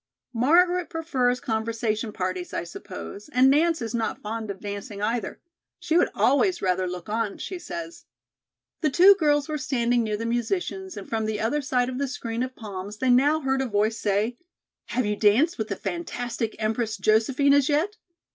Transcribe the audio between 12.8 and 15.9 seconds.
they now heard a voice say: "Have you danced with the